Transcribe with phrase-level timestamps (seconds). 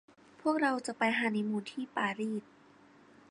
[0.41, 2.43] พวกเราจะไปฮันนีมูนที่ปารีส